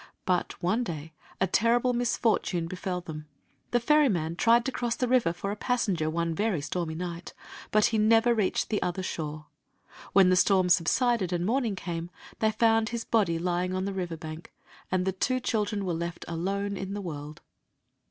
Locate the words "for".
5.31-5.51